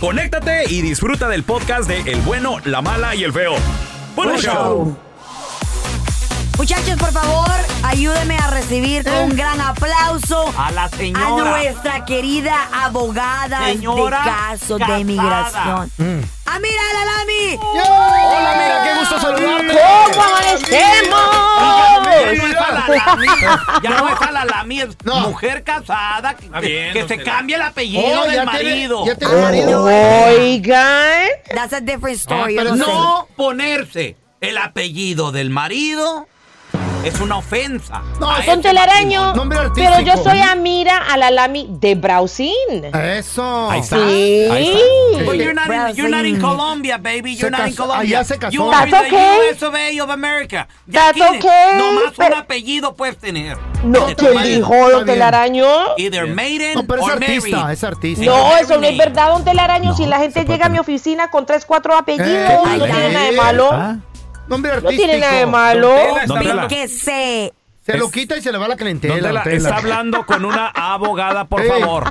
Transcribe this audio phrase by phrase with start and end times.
[0.00, 3.54] conéctate y disfruta del podcast de El bueno, la mala y el feo.
[4.16, 4.54] ¡Buen Buen show!
[4.54, 4.96] show.
[6.56, 7.48] Muchachos, por favor,
[7.84, 11.50] ayúdenme a recibir con un gran aplauso A la a señora.
[11.50, 14.94] nuestra querida abogada Señora de casos casada.
[14.96, 15.90] de inmigración.
[15.98, 16.20] Mm.
[16.46, 16.97] ¡Amira Lalami!
[23.06, 25.20] La ya no es a la Lami, es No.
[25.28, 29.06] mujer casada que, bien, que don se cambie el apellido Oh, del ya tiene- marido.
[29.06, 29.84] ya tiene marido.
[29.84, 32.56] Oigan, That's a different story.
[32.58, 32.90] Ah, pero no sé.
[32.92, 36.28] No ponerse el apellido del marido
[37.04, 38.02] es una ofensa.
[38.20, 42.52] No, a son ese Don Telaraño, Nombre pero yo soy Amira Alalami de Braucín.
[42.92, 43.70] Eso.
[43.70, 43.96] Ahí está.
[43.96, 44.46] Sí.
[44.50, 44.68] Ahí
[45.12, 45.24] está.
[45.24, 46.40] But you're not, in, you're not in.
[46.40, 47.34] Colombia, baby.
[47.36, 48.18] You're Se not in Colombia.
[48.18, 48.52] allá se casó.
[48.52, 49.50] You are in That's the okay.
[49.52, 50.68] US of A of America.
[50.86, 53.56] Ya That's okay, Nomás pero- un apellido puedes tener.
[53.84, 55.06] No, ¿quién dijo, don.
[55.06, 55.66] Telaraño?
[55.96, 57.72] Either maiden No, pero es or artista, married.
[57.72, 58.24] es artista.
[58.24, 59.94] No, eso no es verdad, don Telaraño.
[59.96, 63.12] si No, la gente llega a mi oficina con tres, cuatro apellidos, Eh, no tiene
[63.12, 63.68] nada de malo.
[63.72, 63.96] Ah,
[64.48, 65.04] Nombre No artístico.
[65.04, 65.90] tiene nada de malo.
[66.68, 67.52] Que se...
[67.84, 69.42] Se lo Es- quita y se le va la clientela.
[69.42, 69.42] Tela.
[69.56, 71.68] está hablando con una abogada, por Ey.
[71.68, 72.04] favor.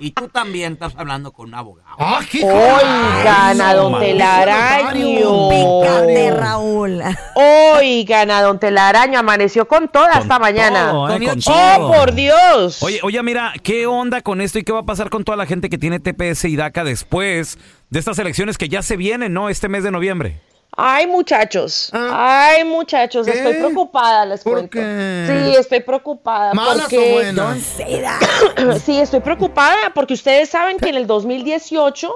[0.00, 1.94] Y tú también estás hablando con un abogado.
[1.96, 2.48] ¡Ah, hijo!
[2.48, 4.00] Oigan a don.
[4.00, 5.48] Telaraño.
[5.48, 7.00] Picante, Raúl.
[7.36, 9.20] Oigan a don Telaraño.
[9.20, 10.90] Amaneció con toda esta mañana.
[10.90, 11.38] todo, eh, con.
[11.46, 12.82] Oh, por Dios.
[12.82, 15.46] Oye, oye, mira, ¿qué onda con esto y qué va a pasar con toda la
[15.46, 17.58] gente que tiene TPS y DACA después
[17.90, 19.48] de estas elecciones que ya se vienen, ¿no?
[19.50, 20.40] Este mes de noviembre.
[20.76, 21.90] Ay, muchachos.
[21.92, 22.48] Ah.
[22.50, 23.26] Ay, muchachos.
[23.26, 23.32] ¿Qué?
[23.32, 24.70] Estoy preocupada, les ¿Por cuento.
[24.78, 25.24] qué?
[25.26, 26.54] Sí, estoy preocupada.
[26.54, 27.10] ¿Malas porque...
[27.10, 27.58] o buenas?
[28.84, 32.10] Sí, estoy preocupada porque ustedes saben que en el 2018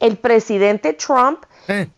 [0.00, 1.88] el presidente Trump Eh,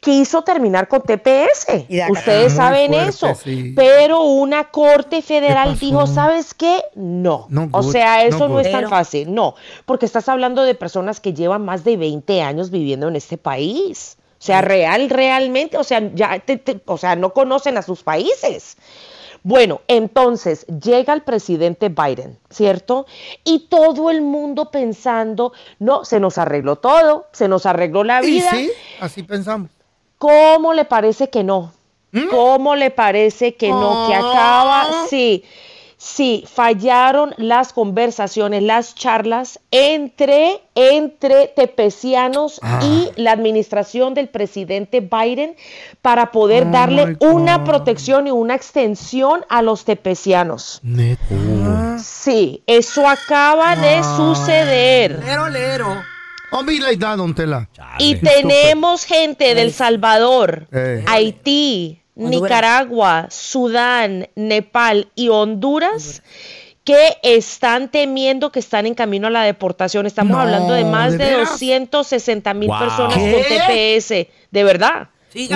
[0.00, 1.66] quiso terminar con TPS.
[2.10, 3.34] Ustedes Muy saben fuerte, eso.
[3.36, 3.72] sí.
[3.76, 6.82] Pero una corte federal dijo, ¿sabes qué?
[6.96, 7.46] No.
[7.50, 9.32] No o sea, eso no no, es tan fácil.
[9.32, 9.54] No,
[9.86, 14.16] porque estás hablando de personas que llevan más de 20 años viviendo en este país.
[14.42, 18.02] O sea, real, realmente, o sea, ya te- te- o sea, no conocen a sus
[18.02, 18.76] países.
[19.44, 23.06] Bueno, entonces llega el presidente Biden, ¿cierto?
[23.44, 28.50] Y todo el mundo pensando, no, se nos arregló todo, se nos arregló la vida.
[28.50, 29.70] sí, así pensamos.
[30.18, 31.72] ¿Cómo le parece que no?
[32.28, 34.06] ¿Cómo le parece que no?
[34.08, 35.44] Que acaba, sí,
[36.04, 45.54] sí, fallaron las conversaciones, las charlas entre, entre tepecianos y la administración del presidente Biden
[46.02, 50.80] para poder Oh darle una protección y una extensión a los tepecianos.
[50.82, 51.98] Neta.
[52.02, 54.16] Sí, eso acaba de Ah.
[54.16, 55.20] suceder.
[55.24, 56.02] Lero, lero.
[56.50, 56.62] Oh,
[56.98, 57.68] that, don Tela.
[57.98, 61.04] Y tenemos gente del Salvador, Eh.
[61.06, 62.01] Haití.
[62.14, 66.22] Nicaragua, Sudán, Nepal y Honduras
[66.84, 70.04] que están temiendo que están en camino a la deportación.
[70.06, 71.50] Estamos No, hablando de más ¿de de, veras?
[71.50, 72.78] 260 mil Wow.
[72.78, 73.32] personas ¿Qué?
[73.32, 74.28] con TPS.
[74.50, 75.08] De verdad.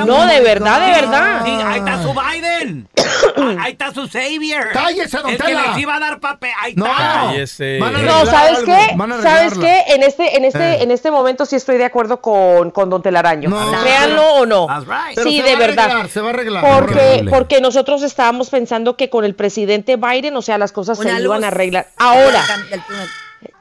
[0.07, 1.43] No, de verdad, de verdad.
[1.45, 2.89] Sí, ahí está su Biden.
[3.37, 4.69] Ah, ahí está su Savior.
[4.73, 5.63] Cállese, don El que Tela.
[5.69, 6.51] les iba a dar papel.
[6.61, 6.87] Ahí No.
[6.87, 6.97] está.
[7.27, 7.79] Cállese.
[7.81, 8.97] No, ¿sabes qué?
[9.23, 9.85] ¿Sabes qué?
[9.89, 10.83] En este, en este, Eh.
[10.83, 13.49] en este momento sí estoy de acuerdo con, con Don Telaraño.
[13.51, 13.83] No.
[13.83, 14.67] Créanlo o no.
[14.67, 15.15] That's right.
[15.17, 15.85] Pero sí, se de va a verdad.
[15.85, 16.65] arreglar, se va a arreglar.
[16.81, 21.17] Porque, porque nosotros estábamos pensando que con el presidente Biden, o sea, las cosas Una
[21.17, 21.89] se iban a arreglar.
[21.97, 22.43] Ahora.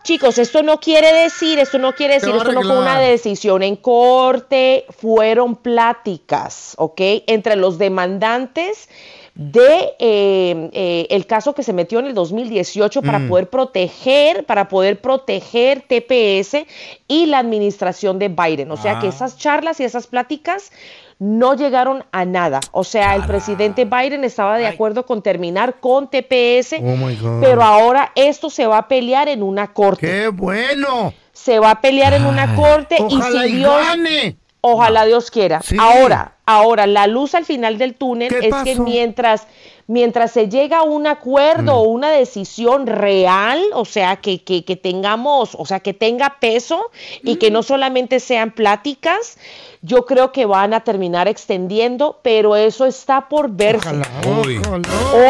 [0.05, 3.75] Chicos, esto no quiere decir, esto no quiere decir, esto no fue una decisión en
[3.75, 7.01] corte, fueron pláticas, ¿ok?
[7.27, 8.87] Entre los demandantes
[9.33, 13.27] de eh, eh, el caso que se metió en el 2018 para Mm.
[13.27, 16.65] poder proteger, para poder proteger TPS
[17.09, 18.71] y la administración de Biden.
[18.71, 20.71] O sea que esas charlas y esas pláticas
[21.19, 22.59] no llegaron a nada.
[22.71, 28.11] O sea, el presidente Biden estaba de acuerdo con terminar con TPS, Oh, pero ahora
[28.15, 30.07] esto se va a pelear en una corte.
[30.07, 31.13] ¡Qué bueno!
[31.31, 34.35] Se va a pelear en una corte y si y Dios, gane.
[34.61, 35.61] ojalá Dios quiera.
[35.61, 35.75] Sí.
[35.79, 39.47] Ahora, ahora la luz al final del túnel ¿Qué es que mientras
[39.87, 41.77] mientras se llega a un acuerdo Mm.
[41.77, 46.89] o una decisión real, o sea, que, que, que tengamos, o sea, que tenga peso
[47.21, 47.37] y Mm.
[47.37, 49.37] que no solamente sean pláticas,
[49.85, 53.87] yo creo que van a terminar extendiendo, pero eso está por verse.
[53.87, 54.07] Ojalá.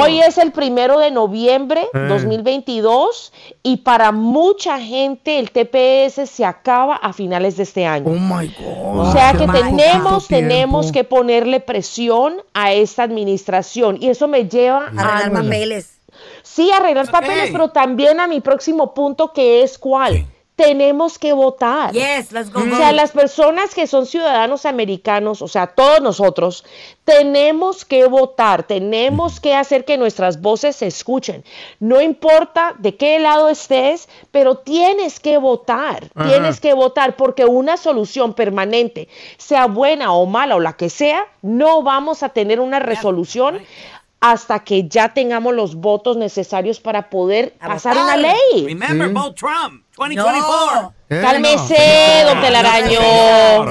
[0.02, 2.07] Hoy es el primero de noviembre Eh.
[2.07, 8.06] 2022 y para mucha gente el TPS se acaba a finales de este año.
[8.07, 9.00] Oh my God.
[9.10, 14.92] O sea que tenemos, tenemos que ponerle presión a esta administración y eso me lleva
[14.98, 15.98] a Arreglar papeles.
[16.44, 20.25] sí arreglar papeles, pero también a mi próximo punto que es cuál.
[20.56, 21.92] Tenemos que votar.
[21.94, 22.62] Yes, let's go.
[22.62, 26.63] O sea, las personas que son ciudadanos americanos, o sea, todos nosotros,
[27.04, 31.44] tenemos que votar, tenemos que hacer que nuestras voces se escuchen.
[31.80, 36.30] No importa de qué lado estés, pero tienes que votar, Ajá.
[36.30, 41.25] tienes que votar, porque una solución permanente, sea buena o mala o la que sea,
[41.42, 43.60] no vamos a tener una resolución
[44.31, 48.18] hasta que ya tengamos los votos necesarios para poder A pasar votar.
[48.18, 48.66] una ley.
[48.66, 49.13] Remember, Sí.
[49.13, 49.83] vote Trump.
[49.98, 50.94] 2024.
[51.10, 52.30] Eh, Cálmese, no.
[52.30, 53.00] don Telaraño.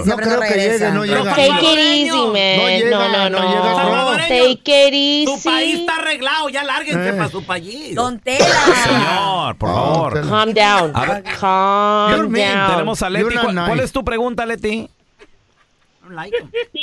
[0.06, 1.34] No creo no que llegue, no llega.
[1.34, 2.32] Take it easy, man.
[2.32, 4.12] No llega, No, no, no no.
[4.14, 4.28] llega.
[4.28, 5.80] Take it Su país easy.
[5.80, 6.48] está arreglado.
[6.48, 7.12] Ya lárguense Eh.
[7.12, 7.94] para su país.
[7.94, 8.46] Don Tela.
[8.84, 10.28] Señor, por No, favor.
[10.28, 10.92] Calm down.
[10.94, 11.22] A ver.
[11.40, 12.70] Calm down.
[12.70, 13.34] Tenemos a Leti.
[13.36, 14.68] ¿Cuál, cuál es tu pregunta, Leti?
[14.70, 16.36] I don't like.
[16.72, 16.80] Sí,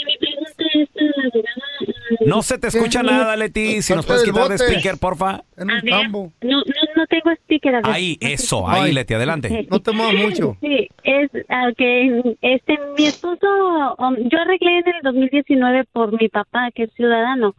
[0.74, 2.26] la.
[2.26, 3.82] No se te escucha nada, Leti.
[3.82, 5.44] Si nos puedes quitar de speaker, porfa.
[5.58, 6.64] En un no, no,
[6.96, 7.76] no tengo sticker.
[7.76, 7.92] a ver.
[7.92, 8.68] Ahí, eso.
[8.68, 8.94] Ahí, Ay.
[8.94, 9.68] Leti, adelante.
[9.70, 10.58] No te muevas mucho.
[10.62, 16.30] Sí, es ah, que este mi esposo, um, yo arreglé en el 2019 por mi
[16.30, 17.56] papá que es ciudadano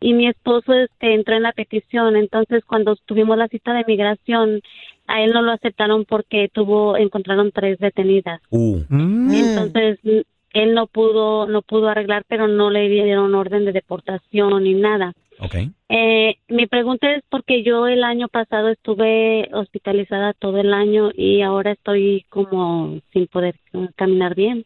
[0.00, 4.60] y mi esposo este entró en la petición, entonces cuando tuvimos la cita de migración
[5.06, 8.82] a él no lo aceptaron porque tuvo encontraron tres detenidas, Uh.
[8.88, 9.34] Mm.
[9.34, 10.20] entonces mm,
[10.62, 15.12] él no pudo no pudo arreglar, pero no le dieron orden de deportación ni nada.
[15.38, 15.54] Ok.
[15.90, 21.42] Eh, mi pregunta es porque yo el año pasado estuve hospitalizada todo el año y
[21.42, 23.54] ahora estoy como sin poder
[23.96, 24.64] caminar bien.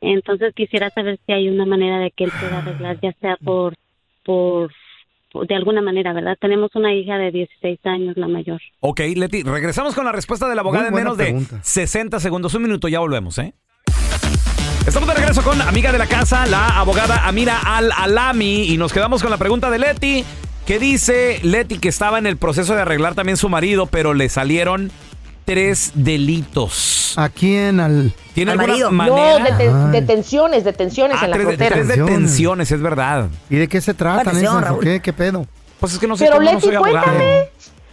[0.00, 3.74] Entonces quisiera saber si hay una manera de que él pueda arreglar, ya sea por,
[4.24, 4.70] por,
[5.32, 6.36] por- de alguna manera, ¿verdad?
[6.40, 8.60] Tenemos una hija de 16 años, la mayor.
[8.80, 11.60] Ok, Leti, regresamos con la respuesta de la abogada en menos de pregunta.
[11.62, 12.54] 60 segundos.
[12.54, 13.54] Un minuto, ya volvemos, ¿eh?
[14.86, 19.22] Estamos de regreso con amiga de la casa, la abogada Amira Al-Alami, y nos quedamos
[19.22, 20.24] con la pregunta de Leti,
[20.66, 24.28] que dice Leti que estaba en el proceso de arreglar también su marido, pero le
[24.28, 24.90] salieron
[25.46, 27.14] tres delitos.
[27.16, 27.80] ¿A quién?
[27.80, 28.12] Al...
[28.34, 29.16] ¿Tiene Al alguna marido.
[29.16, 29.58] No, manera?
[29.58, 29.92] deten- Ay.
[30.00, 31.74] detenciones, detenciones Ah, en la tres, frontera.
[31.76, 32.70] tres Detenciones.
[32.70, 33.28] es verdad.
[33.48, 34.64] ¿Y de qué se tratan Atención, esas?
[34.64, 34.84] Raúl.
[34.84, 35.00] ¿Qué?
[35.00, 35.46] ¿Qué pedo?
[35.80, 37.06] Pues es que no sé Pero cómo no Leti, soy abogado.
[37.06, 37.48] cuéntame,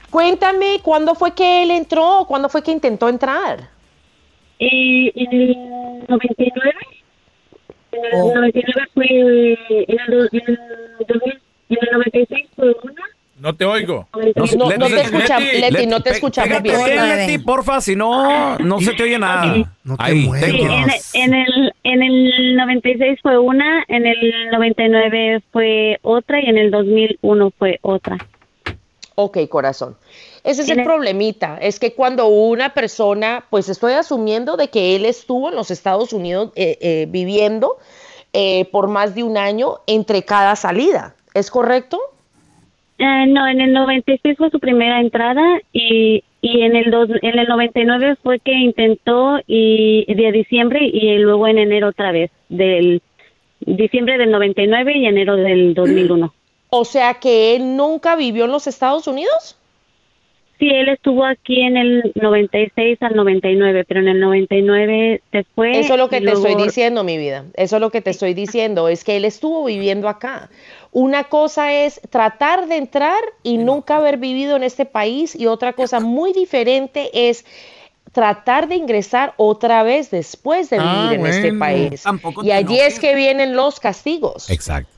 [0.09, 2.25] cuéntame, ¿cuándo fue que él entró?
[2.27, 3.69] ¿Cuándo fue que intentó entrar?
[4.59, 5.11] Eh,
[6.07, 6.71] 99,
[7.91, 8.33] en el Oh.
[8.35, 13.03] 99 fue, en el, en el 2000, en el 96 fue una.
[13.39, 14.07] No te oigo.
[14.13, 16.77] No, no Leti, te escuchamos, Leti, Leti, no te escuchamos bien.
[17.17, 19.67] Leti, porfa, si no, no se te oye nada.
[19.83, 25.41] No te Ahí, Sí, en, en el en el 96 fue una, en el 99
[25.51, 28.17] fue otra y en el 2001 fue otra.
[29.15, 29.97] Ok, corazón.
[30.43, 31.57] Ese es el problemita.
[31.61, 36.13] Es que cuando una persona, pues estoy asumiendo de que él estuvo en los Estados
[36.13, 37.77] Unidos eh, eh, viviendo
[38.33, 41.15] eh, por más de un año entre cada salida.
[41.33, 41.99] ¿Es correcto?
[42.97, 45.41] Eh, no, en el 96 fue su primera entrada
[45.73, 51.17] y, y en el dos, en el 99 fue que intentó y de diciembre y
[51.17, 53.01] luego en enero otra vez del
[53.59, 56.33] diciembre del 99 y enero del 2001.
[56.69, 59.57] O sea que él nunca vivió en los Estados Unidos.
[60.61, 65.79] Sí, él estuvo aquí en el 96 al 99, pero en el 99 se fue.
[65.79, 67.45] Eso es lo que y te estoy diciendo, mi vida.
[67.55, 68.87] Eso es lo que te estoy diciendo.
[68.87, 70.51] Es que él estuvo viviendo acá.
[70.91, 75.73] Una cosa es tratar de entrar y nunca haber vivido en este país y otra
[75.73, 77.43] cosa muy diferente es
[78.11, 82.03] tratar de ingresar otra vez después de vivir Ah, en este país.
[82.03, 84.47] Tampoco Y allí es que vienen los castigos.
[84.51, 84.91] Exacto.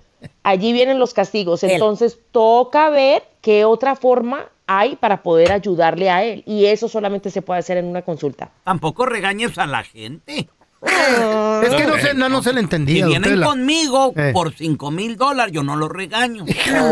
[0.43, 1.63] Allí vienen los castigos.
[1.63, 1.72] Él.
[1.72, 6.43] Entonces toca ver qué otra forma hay para poder ayudarle a él.
[6.46, 8.50] Y eso solamente se puede hacer en una consulta.
[8.63, 10.50] Tampoco regañes a la gente.
[10.86, 13.05] Es que no se, no, no se le Si entendía.
[13.05, 13.46] vienen Tela.
[13.46, 14.32] conmigo Eh.
[14.34, 16.43] por 5 mil dólares, yo no los regaño.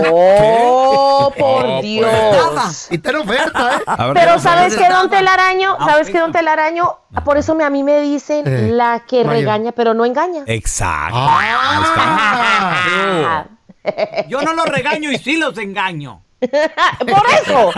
[0.09, 1.81] Oh, por Oh, pues.
[1.83, 2.87] Dios.
[2.89, 3.81] Y está en oferta, ¿eh?
[3.97, 7.69] Ver, Pero sabes que Don Telaraño, Ah, sabes que Don Telaraño, por eso me- a
[7.69, 10.43] mí me dicen Eh, la que regaña pero no engaña.
[10.47, 11.17] Exacto.
[12.63, 13.45] Ah,
[14.29, 16.23] Yo no los regaño y sí los engaño.
[16.99, 17.71] por eso,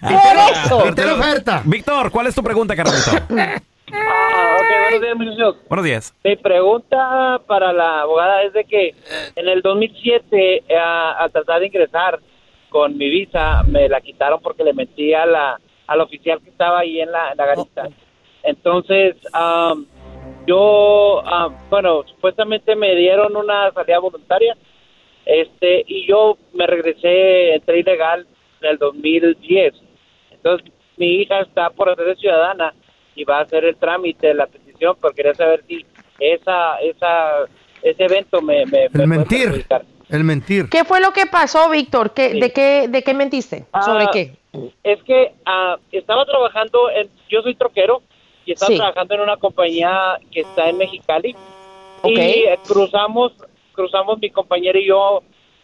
[0.00, 1.02] por eso.
[1.02, 1.62] en oferta.
[1.64, 3.10] Víctor, ¿cuál es tu pregunta, carnalito?
[3.92, 5.56] Ah, ok, buenos días, muchachos.
[5.68, 6.14] Buenos días.
[6.22, 8.94] Mi pregunta para la abogada es de que
[9.34, 12.20] en el 2007, eh, al tratar de ingresar
[12.68, 16.78] con mi visa, me la quitaron porque le mentí a la, al oficial que estaba
[16.78, 17.88] ahí en la, en la garita.
[18.44, 19.86] Entonces, am,
[20.46, 24.56] yo, am, bueno, supuestamente me dieron una salida voluntaria
[25.30, 28.26] este y yo me regresé, entré ilegal
[28.60, 29.74] en el 2010.
[30.32, 32.74] Entonces, mi hija está por hacer ciudadana
[33.14, 35.84] y va a hacer el trámite de la petición, pero quería saber si
[36.18, 37.46] esa, esa,
[37.82, 39.64] ese evento me, me, El mentir.
[40.08, 40.68] El mentir.
[40.68, 42.12] ¿Qué fue lo que pasó, Víctor?
[42.12, 42.40] ¿Qué- Sí.
[42.40, 43.64] de, qué, ¿De qué mentiste?
[43.84, 44.32] ¿Sobre Ah, qué?
[44.82, 48.02] Es que ah, estaba trabajando, en, yo soy troquero
[48.44, 48.76] y estaba Sí.
[48.76, 51.36] trabajando en una compañía que está en Mexicali
[52.04, 53.32] y eh, cruzamos,
[53.80, 55.22] cruzamos mi compañero y yo,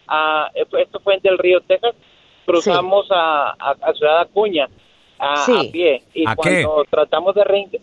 [0.09, 1.95] ah, eh, esto fue en Del Río, Texas,
[2.47, 4.69] cruzamos a, a, a Ciudad Acuña
[5.19, 5.53] a, Sí.
[5.69, 7.81] a pie y ¿A cuando tratamos de rein-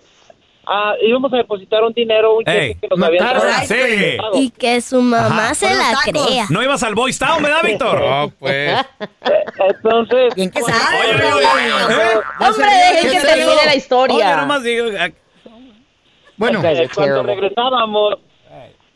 [0.65, 3.47] ah, íbamos a depositar un dinero, un Ey, cheque que nos habían mataron.
[3.51, 3.65] dado.
[3.65, 4.17] Sí.
[4.35, 6.25] Y que su mamá se la tacos.
[6.27, 6.45] crea.
[6.49, 7.99] ¿No ibas al Boys Town, verdad, Víctor?
[8.01, 8.85] No, pues.
[9.69, 12.19] Entonces, Bien que sabe, Oye, oye, oye, ¿eh?
[12.39, 14.15] Hombre, dejen ¿Qué que termine la historia.
[14.27, 15.09] Oye, nomás digo, ah,
[16.37, 17.35] Bueno, Eh, cuando terrible.
[17.35, 18.15] regresábamos,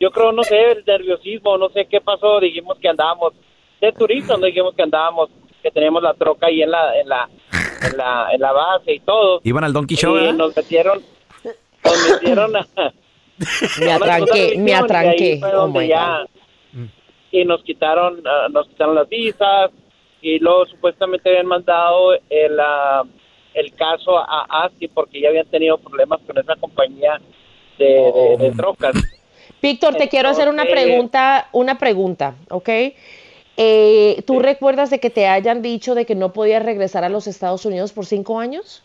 [0.00, 3.34] yo creo, no sé, el nerviosismo, no sé qué pasó, dijimos que andábamos
[3.80, 5.30] de turistas, no dijimos que andábamos,
[5.62, 7.28] que teníamos la troca ahí en la, en la,
[7.90, 9.40] en la, en la base y todo.
[9.44, 11.02] iban al Donkey Show, y nos metieron,
[11.84, 12.66] nos metieron a,
[13.80, 15.40] Me atranqué, me atranqué.
[15.54, 16.26] Oh ya,
[17.30, 19.70] y nos quitaron, ah, nos quitaron las visas,
[20.20, 23.04] y luego supuestamente habían mandado el, ah,
[23.54, 27.20] el caso a ASI porque ya habían tenido problemas con esa compañía
[27.78, 28.94] de, de, de trocas.
[29.60, 32.68] Víctor, te quiero hacer una pregunta, una pregunta, ¿ok?
[33.56, 37.26] Eh, ¿Tú recuerdas de que te hayan dicho de que no podías regresar a los
[37.26, 38.84] Estados Unidos por cinco años?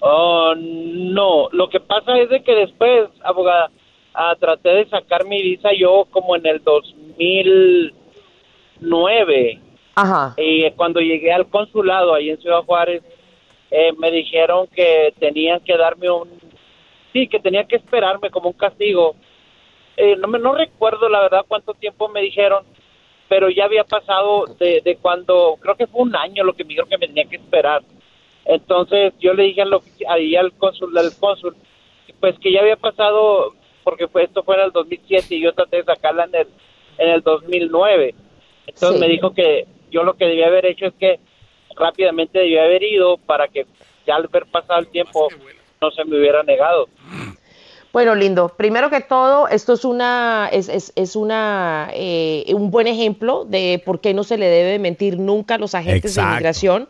[0.00, 3.70] Oh, no, lo que pasa es de que después, abogada,
[4.14, 9.60] ah, traté de sacar mi visa yo como en el 2009
[9.96, 10.34] Ajá.
[10.38, 13.02] y cuando llegué al consulado ahí en Ciudad Juárez
[13.70, 16.30] eh, me dijeron que tenían que darme un
[17.14, 19.14] sí que tenía que esperarme como un castigo.
[19.96, 22.64] Eh, no me no recuerdo la verdad cuánto tiempo me dijeron
[23.26, 26.68] pero ya había pasado de, de cuando creo que fue un año lo que me
[26.70, 27.82] dijeron que me tenía que esperar.
[28.44, 29.72] Entonces yo le dije al,
[30.08, 31.56] ahí al cónsul al cónsul
[32.20, 35.78] pues que ya había pasado porque fue esto fue en el 2007 y yo traté
[35.78, 36.48] de sacarla en el
[36.98, 38.14] en el 2009
[38.66, 39.00] entonces Sí.
[39.00, 41.18] me dijo que yo lo que debía haber hecho es que
[41.76, 43.66] rápidamente debía haber ido para que
[44.06, 45.28] ya al ver pasado el tiempo
[45.80, 46.88] no se me hubiera negado.
[47.94, 48.48] Bueno, lindo.
[48.48, 53.80] Primero que todo, esto es una, es, es, es una, eh, un buen ejemplo de
[53.84, 56.28] por qué no se le debe mentir nunca a los agentes Exacto.
[56.28, 56.88] de inmigración,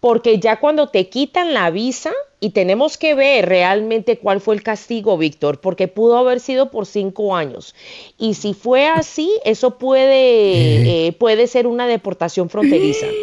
[0.00, 4.62] porque ya cuando te quitan la visa y tenemos que ver realmente cuál fue el
[4.62, 7.74] castigo, Víctor, porque pudo haber sido por cinco años.
[8.18, 13.06] Y si fue así, eso puede, eh, puede ser una deportación fronteriza.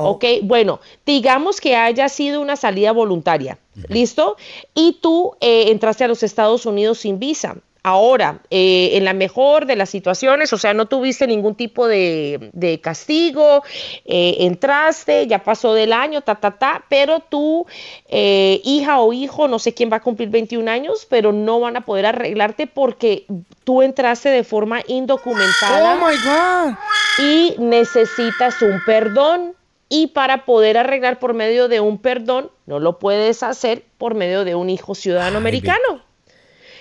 [0.00, 4.36] Ok, bueno, digamos que haya sido una salida voluntaria, ¿listo?
[4.74, 7.56] Y tú eh, entraste a los Estados Unidos sin visa.
[7.84, 12.50] Ahora, eh, en la mejor de las situaciones, o sea, no tuviste ningún tipo de,
[12.52, 13.62] de castigo,
[14.04, 17.66] eh, entraste, ya pasó del año, ta, ta, ta, pero tu
[18.08, 21.76] eh, hija o hijo, no sé quién va a cumplir 21 años, pero no van
[21.76, 23.24] a poder arreglarte porque
[23.64, 26.74] tú entraste de forma indocumentada Oh my God.
[27.18, 29.54] y necesitas un perdón.
[29.88, 34.44] Y para poder arreglar por medio de un perdón, no lo puedes hacer por medio
[34.44, 36.02] de un hijo ciudadano americano.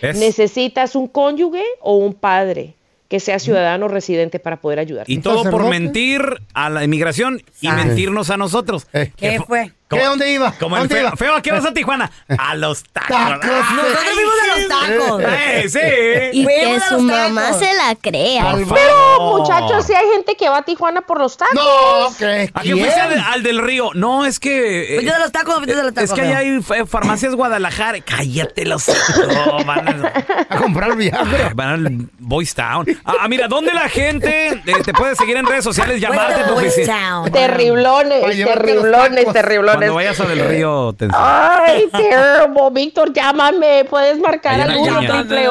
[0.02, 2.74] Es- Necesitas un cónyuge o un padre.
[3.08, 5.10] que sea ciudadano residente para poder ayudar.
[5.10, 6.22] Y todo por mentir
[6.54, 8.86] a la inmigración y mentirnos a nosotros.
[9.16, 9.72] ¿Qué fue?
[9.90, 10.04] ¿Qué?
[10.04, 10.52] ¿Dónde iba?
[10.60, 11.08] Como el ¿Dónde feo.
[11.08, 11.16] iba?
[11.18, 12.12] Feo, ¿a qué vas a Tijuana?
[12.38, 13.10] A los tacos.
[13.10, 13.48] Tacos.
[13.48, 15.24] Nosotros vimos a los tacos.
[15.26, 16.40] Eh, sí.
[16.40, 17.60] Y que su los mamá tacos.
[17.60, 18.52] se la crea.
[18.52, 21.56] Por Pero, muchachos, sí hay gente que va a Tijuana por los tacos.
[21.56, 22.52] No, ¿qué?
[22.54, 23.92] ¿A qué fuiste al, al del río?
[23.94, 24.98] No, es que.
[24.98, 27.34] eh, de los tacos o fuiste de los tacos, Es que allá hay eh, farmacias
[27.36, 28.02] Guadalajara.
[28.02, 28.88] Cállate los.
[28.90, 30.14] No, van a,
[30.50, 31.52] A comprar Viagra.
[31.56, 32.86] van al Boys Town.
[33.06, 36.02] Ah, ah, mira, ¿dónde la gente eh, te puede seguir en redes sociales?
[36.02, 36.76] Llamarte Boys.
[36.86, 37.32] Town.
[37.32, 39.77] Terriblones, terriblones, terriblones.
[39.78, 41.24] Cuando vayas a del río, te enseño.
[41.24, 42.70] Ay, terrible.
[42.72, 43.86] Víctor, llámame.
[43.90, 45.14] Puedes marcar al en 1 Kenia.
[45.14, 45.50] triple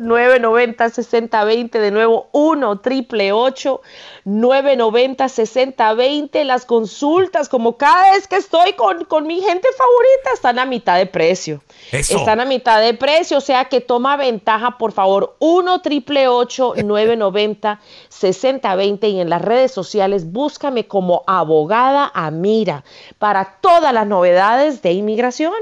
[0.00, 3.80] 990 6020 De nuevo, 1 triple 990
[4.24, 10.64] 6020 Las consultas, como cada vez que estoy con, con mi gente favorita, están a
[10.64, 11.62] mitad de precio.
[11.92, 12.16] Eso.
[12.16, 15.36] Están a mitad de precio, o sea que toma ventaja, por favor.
[15.40, 22.84] 1 triple 990 6020 y en las redes sociales búscame como abogada Amira
[23.18, 25.52] para todas las novedades de inmigración.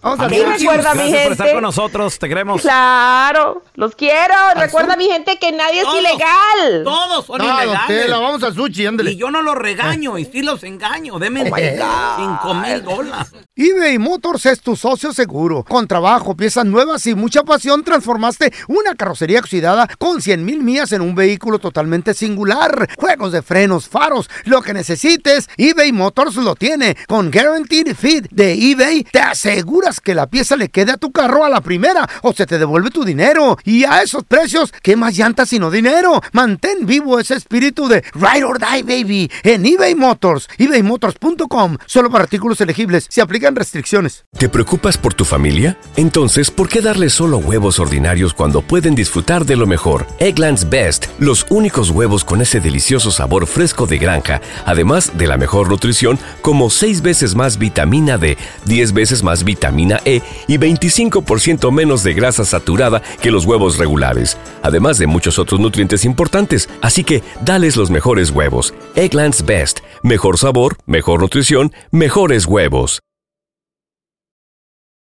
[0.00, 0.48] Vamos a Y ver.
[0.48, 1.52] recuerda, mi Gracias por estar gente.
[1.54, 2.62] con nosotros, te queremos.
[2.62, 4.34] Claro, los quiero.
[4.54, 5.98] Recuerda, mi gente, que nadie es Todos.
[5.98, 6.84] ilegal.
[6.84, 7.80] Todos son No, ilegales.
[7.88, 9.10] Tela, vamos al sushi, ándale.
[9.12, 11.18] Y yo no los regaño, y sí los engaño.
[11.18, 13.32] Deme cinco mil dólares.
[13.56, 15.64] eBay Motors es tu socio seguro.
[15.64, 20.92] Con trabajo, piezas nuevas y mucha pasión, transformaste una carrocería oxidada con 100 mil millas
[20.92, 22.88] en un vehículo totalmente singular.
[22.96, 26.96] Juegos de frenos, faros, lo que necesites, eBay Motors lo tiene.
[27.08, 29.18] Con Guaranteed Fit de eBay, te
[29.96, 32.90] que la pieza le quede a tu carro a la primera o se te devuelve
[32.90, 33.58] tu dinero.
[33.64, 36.22] Y a esos precios, ¿qué más llantas sino dinero?
[36.32, 40.48] Mantén vivo ese espíritu de Ride or Die, baby, en eBay Motors.
[40.58, 41.78] ebaymotors.com.
[41.86, 43.06] Solo para artículos elegibles.
[43.08, 44.24] Se aplican restricciones.
[44.36, 45.78] ¿Te preocupas por tu familia?
[45.96, 50.06] Entonces, ¿por qué darles solo huevos ordinarios cuando pueden disfrutar de lo mejor?
[50.18, 55.38] Eggland's Best, los únicos huevos con ese delicioso sabor fresco de granja, además de la
[55.38, 61.70] mejor nutrición, como 6 veces más vitamina D, 10 veces más vitamina E y 25%
[61.72, 66.68] menos de grasa saturada que los huevos regulares, además de muchos otros nutrientes importantes.
[66.82, 68.74] Así que, dales los mejores huevos.
[68.94, 73.00] Eggland's Best, mejor sabor, mejor nutrición, mejores huevos.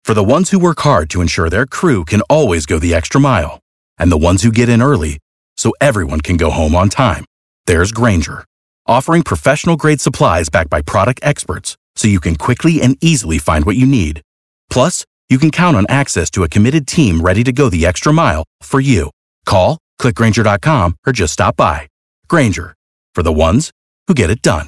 [0.05, 3.20] For the ones who work hard to ensure their crew can always go the extra
[3.20, 3.60] mile,
[3.98, 5.18] and the ones who get in early
[5.57, 7.25] so everyone can go home on time,
[7.66, 8.46] there's Granger,
[8.85, 13.66] offering professional grade supplies backed by product experts so you can quickly and easily find
[13.66, 14.22] what you need.
[14.70, 18.14] Plus, you can count on access to a committed team ready to go the extra
[18.14, 19.10] mile for you.
[19.46, 21.88] Call, clickgranger.com, or just stop by.
[22.28, 22.75] Granger,
[23.14, 23.72] for the ones
[24.08, 24.68] who get it done.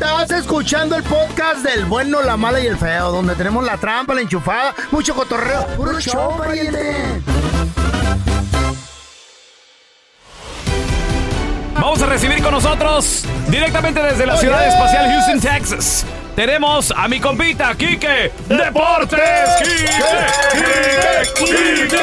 [0.00, 4.14] Estás escuchando el podcast del bueno, la mala y el feo, donde tenemos la trampa,
[4.14, 5.66] la enchufada, mucho cotorreo.
[5.76, 7.20] ¡Puro show, pariente!
[11.84, 16.06] Vamos a recibir con nosotros directamente desde la ciudad espacial Houston, Texas.
[16.34, 19.20] Tenemos a mi compita, Quique Deportes.
[19.58, 19.90] Quique,
[21.34, 21.98] Quique,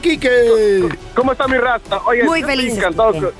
[0.00, 0.98] Quique.
[1.14, 2.00] ¿Cómo está mi raza?
[2.06, 2.76] Oye, Muy feliz.
[2.76, 3.32] Encantado.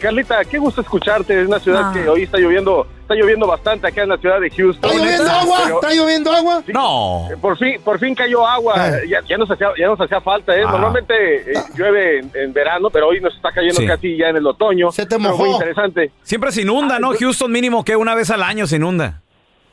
[0.00, 1.40] Carlita, qué gusto escucharte.
[1.40, 1.92] Es una ciudad Ah.
[1.92, 4.90] que hoy está lloviendo, está lloviendo bastante acá en la ciudad de Houston.
[4.90, 5.58] ¿Está lloviendo agua?
[5.64, 6.62] Pero- ¿Está lloviendo agua?
[6.68, 7.28] No.
[7.32, 8.74] Eh, Por fin, por fin cayó agua.
[8.76, 8.90] Ah.
[9.08, 10.56] Ya, ya nos hacía, ya nos hacía falta.
[10.56, 10.62] ¿eh?
[10.66, 10.70] Ah.
[10.72, 11.14] Normalmente
[11.52, 13.86] eh, llueve en, en verano, pero hoy nos está cayendo Sí.
[13.86, 14.90] casi ya en el otoño.
[14.92, 15.44] Se te mojó.
[15.44, 16.12] Muy interesante.
[16.22, 17.12] Siempre se inunda, ¿no?
[17.18, 19.20] Houston mínimo que una vez al año se inunda.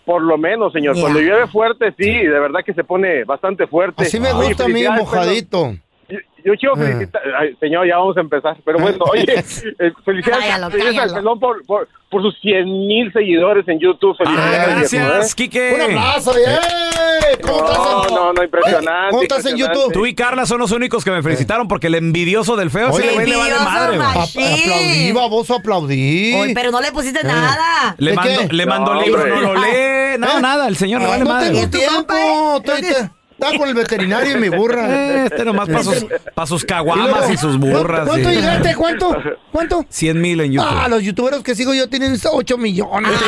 [0.06, 1.00] Por lo menos, señor.
[1.00, 4.04] Cuando llueve fuerte, sí, de verdad que se pone bastante fuerte.
[4.04, 5.76] Así me Oye, gusta a mí, mojadito.
[6.12, 6.80] Yo, yo quiero Ah.
[6.80, 9.24] felicitar, ay, señor, ya vamos a empezar, pero bueno, oye,
[9.80, 11.14] eh, felicidades, Cállalo, felicidades al cállalo.
[11.16, 14.16] pelón por, por, por sus 100 mil seguidores en YouTube.
[14.20, 15.36] Ah, Felicidades, viejo, gracias, ¿eh?
[15.36, 15.74] Quique.
[15.76, 17.38] Un abrazo, ¡eh!
[17.42, 17.78] ¿Cómo estás?
[17.78, 19.10] No, en- no, no, impresionante.
[19.12, 19.80] ¿Cómo estás en impresionante.
[19.80, 19.94] YouTube?
[19.94, 23.06] Tú y Carla son los únicos que me felicitaron porque el envidioso del feo Oye,
[23.06, 23.98] ese güey le vale envidioso, madre.
[23.98, 24.08] güey.
[24.08, 24.20] macho.
[24.22, 24.40] A- Sí.
[24.44, 26.34] Aplaudí, baboso, aplaudí.
[26.36, 27.96] Oye, pero no le pusiste nada.
[27.98, 28.54] Le ¿De mando, qué?
[28.56, 29.36] le mando No, libro, hombre.
[29.36, 30.18] no lo lee.
[30.20, 30.42] No, ¿Eh?
[30.42, 31.48] nada, el señor le Ah, vale no madre.
[31.50, 31.96] tengo ¿Y tu tiempo.
[31.96, 32.58] compa, eh?
[32.58, 33.08] Estoy,
[33.42, 34.88] estaba con el veterinario y mi burra.
[34.92, 38.08] Eh, Este nomás para sus, pa' sus caguamas y sus burras.
[38.08, 38.76] ¿Cuánto y- llegaste?
[38.76, 39.16] ¿Cuánto?
[39.52, 39.86] ¿Cuánto?
[39.90, 40.70] 100 mil en YouTube.
[40.72, 43.12] Ah, los youtuberos que sigo yo tienen 8 millones.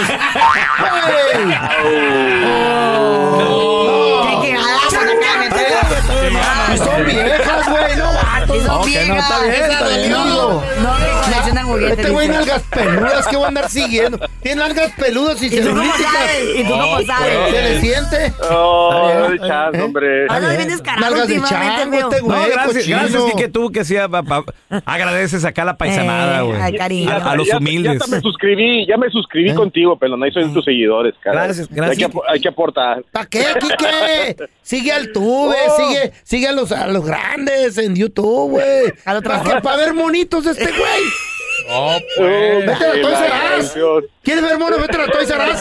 [6.78, 8.58] Son viejas, güey, no vatos.
[8.58, 9.18] Y son Ok, no, viejas.
[9.20, 10.12] está bien, está bien.
[10.12, 10.26] No,
[10.82, 10.93] no,
[11.74, 12.00] no, no, no, juguetes.
[12.00, 14.20] Este güey nalgas peludas, ¿qué voy a andar siguiendo?
[14.42, 16.12] Tiene nalgas peludas y, ¿Y tú cómo celulíticas.
[16.14, 16.56] sabes?
[16.56, 17.52] ¿Y tú cómo sabes?
[17.52, 18.34] Se le siente.
[18.52, 19.82] Oh, ¿eh?
[19.82, 20.24] hombre.
[20.24, 22.98] Está bien descarado Nalgas de chango, este No, güey, gracias, cochino.
[23.00, 24.44] gracias, que tú que sí, pa-
[24.86, 26.62] agradeces acá la paisanada, Eh, güey.
[26.62, 27.12] ay, cariño.
[27.12, 28.00] a, a los humildes.
[28.00, 31.46] Ya, me suscribí, ya me suscribí contigo, pero no soy de tus seguidores, cara.
[31.46, 32.06] Gracias, gracias.
[32.08, 33.04] Hay que, hay que aportar.
[33.12, 34.36] ¿Para qué, Quique?
[34.62, 35.78] Sigue al tube, Oh.
[35.78, 38.94] sigue, sigue a los, a los grandes en YouTube, güey.
[39.06, 39.62] A ¿Para qué?
[39.62, 41.04] Para ver monitos de este güey.
[41.70, 44.06] Oh, Vete a la Toys R Us.
[44.24, 44.82] ¿Quieres ver monos?
[44.82, 45.60] Vete a la Toys R Us.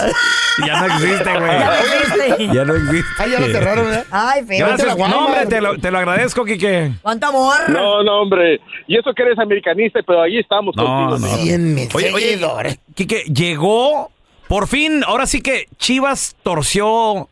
[0.66, 1.50] Ya no existe, güey.
[1.58, 2.46] Ya no existe.
[2.54, 3.08] Ya no existe.
[3.18, 4.06] Ah, ya lo cerraron, ¿verdad?
[4.10, 4.66] Ay, feo.
[4.66, 4.96] Gracias.
[4.98, 6.92] No, hombre, te lo, te lo agradezco, Quique.
[7.02, 7.68] ¿Cuánto amor?
[7.70, 8.60] No, no, hombre.
[8.86, 11.18] Y eso que eres americanista, pero ahí estamos No, contigo.
[11.18, 11.26] no.
[11.26, 11.40] señor.
[11.40, 12.78] 100 mil Oye, oye.
[12.94, 14.10] Quique, llegó.
[14.48, 17.28] Por fin, ahora sí que Chivas torció.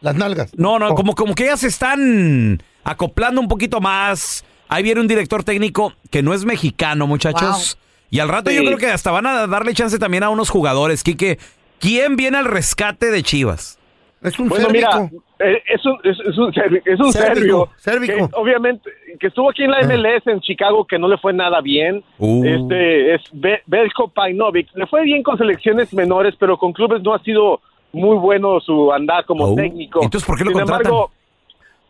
[0.00, 0.50] Las nalgas.
[0.56, 0.94] No, no, Oh.
[0.94, 4.44] como, como que se están acoplando un poquito más.
[4.68, 7.76] Ahí viene un director técnico que no es mexicano, muchachos.
[8.12, 8.56] Y al rato Sí.
[8.56, 11.02] yo creo que hasta van a darle chance también a unos jugadores.
[11.02, 11.38] Quique,
[11.80, 13.78] ¿quién viene al rescate de Chivas?
[14.22, 16.52] Es un Bueno, mira, eh, es un, es, es un,
[16.84, 17.68] es un Cérvico, serbio.
[17.78, 18.28] cérvico.
[18.28, 21.60] que obviamente, que estuvo aquí en la MLS en Chicago, que no le fue nada
[21.62, 22.04] bien.
[22.18, 22.44] Uh.
[22.44, 24.68] Este es Be- Belko Pajnovic.
[24.74, 27.60] Le fue bien con selecciones menores, pero con clubes no ha sido
[27.92, 29.54] muy bueno su andar como Oh.
[29.56, 30.00] técnico.
[30.04, 30.86] Entonces, ¿por qué lo Sin contratan?
[30.86, 31.10] embargo,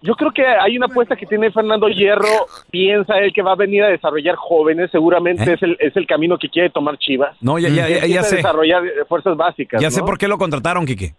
[0.02, 2.46] yo creo que hay una apuesta que tiene Fernando Hierro.
[2.70, 4.90] Piensa él que va a venir a desarrollar jóvenes.
[4.90, 5.54] Seguramente ¿Eh?
[5.54, 7.36] es, el, es el camino que quiere tomar Chivas.
[7.40, 8.36] No, ya, ya, ya, ya sé.
[8.36, 9.80] desarrollar fuerzas básicas.
[9.80, 11.14] Ya sé por qué lo contrataron, Quique.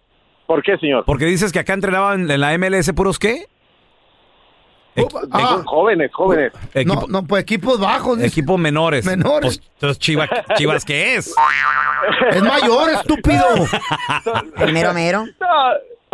[0.46, 1.04] ¿Por qué, señor?
[1.06, 3.46] Porque dices que acá entrenaban en la MLS puros qué?
[4.96, 6.52] Equ- Ah, Jóvenes, jóvenes.
[6.72, 8.22] equipo, no, no, pues equipos bajos.
[8.22, 9.04] equipos menores.
[9.04, 9.58] Menores.
[9.58, 11.34] Pues, entonces, Chivas, Chivas, ¿qué es?
[12.30, 13.44] Es mayor, estúpido.
[14.58, 15.24] El mero mero.
[15.40, 15.48] No,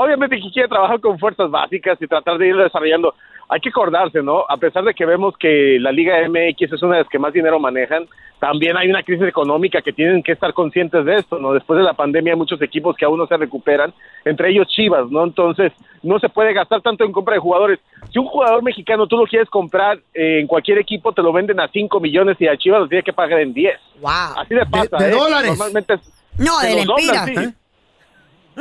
[0.05, 3.15] obviamente que quiere trabajar con fuerzas básicas y tratar de ir desarrollando.
[3.49, 4.45] Hay que acordarse, ¿no?
[4.49, 7.33] A pesar de que vemos que la Liga MX es una de las que más
[7.33, 8.07] dinero manejan,
[8.39, 11.53] también hay una crisis económica que tienen que estar conscientes de esto, ¿no?
[11.53, 13.93] Después de la pandemia hay muchos equipos que aún no se recuperan,
[14.25, 15.25] entre ellos Chivas, ¿no?
[15.25, 17.81] Entonces, no se puede gastar tanto en compra de jugadores.
[18.13, 21.59] Si un jugador mexicano tú lo quieres comprar eh, en cualquier equipo, te lo venden
[21.61, 23.79] a 5 millones y a Chivas lo tiene que pagar en 10.
[24.01, 24.11] Wow.
[24.39, 25.11] Así le pasa, de ¿eh?
[25.11, 25.49] dólares.
[25.51, 27.55] Normalmente es- No, de los sí.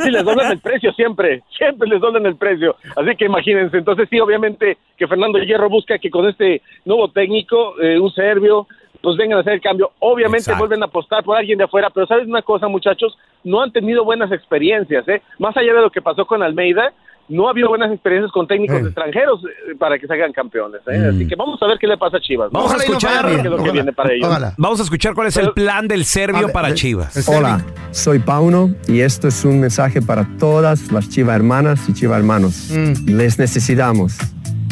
[0.04, 2.76] Sí, les doblan el precio siempre, siempre les doblan el precio.
[2.96, 7.80] Así que imagínense, entonces sí, obviamente que Fernando Hierro busca que con este nuevo técnico,
[7.82, 8.68] eh, un serbio,
[9.02, 9.92] pues vengan a hacer el cambio.
[10.00, 10.60] Obviamente Exacto.
[10.60, 13.18] vuelven a apostar por alguien de afuera, pero ¿sabes una cosa, muchachos?
[13.44, 15.22] No han tenido buenas experiencias, ¿eh?
[15.38, 16.94] Más allá de lo que pasó con Almeida,
[17.30, 18.86] no ha habido buenas experiencias con técnicos Eh.
[18.86, 20.98] extranjeros eh, para que se hagan campeones, ¿eh?
[20.98, 21.16] Mm.
[21.16, 22.52] Así que vamos a ver qué le pasa a Chivas.
[22.52, 22.60] ¿no?
[22.60, 24.28] Vamos a no escuchar es lo que viene para ellos.
[24.28, 24.54] Ojalá.
[24.58, 27.28] Vamos a escuchar cuál es el plan del serbio ver, para de- Chivas.
[27.30, 32.18] Hola, soy Pauno y esto es un mensaje para todas las Chiva hermanas y Chiva
[32.18, 32.70] hermanos.
[32.72, 33.16] Mm.
[33.16, 34.18] Les necesitamos.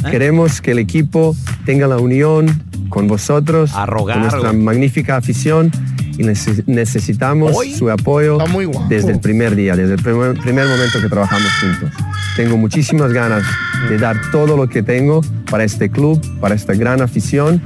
[0.09, 4.61] Queremos que el equipo tenga la unión con vosotros, rogar, con nuestra güey.
[4.63, 5.71] magnífica afición
[6.17, 8.37] y neces- necesitamos Hoy su apoyo
[8.89, 11.91] desde el primer día, desde el primer, primer momento que trabajamos juntos.
[12.35, 13.43] Tengo muchísimas ganas
[13.89, 17.61] de dar todo lo que tengo para este club, para esta gran afición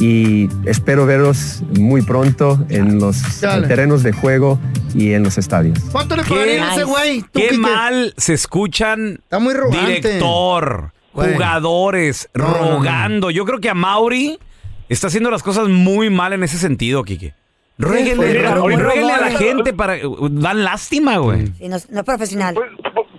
[0.00, 3.66] y espero veros muy pronto en los Dale.
[3.68, 4.58] terrenos de juego
[4.94, 5.78] y en los estadios.
[5.92, 7.24] ¿Cuánto le ¿Qué- pagarían a ese güey?
[7.32, 9.92] Qué mal se escuchan Está muy rogante.
[10.00, 10.92] director.
[11.14, 12.70] Jugadores, No, no, no.
[12.76, 13.30] rogando.
[13.30, 14.38] Yo creo que a Mauri
[14.88, 17.34] está haciendo las cosas muy mal en ese sentido, Quique.
[17.78, 19.96] Ruéguenle, Pues mira, ru- ahorita- ruéguenle a la gente para...
[20.30, 21.46] Dan lástima, güey.
[21.58, 22.54] Sí, no, es- no es profesional.
[22.54, 22.70] Pues,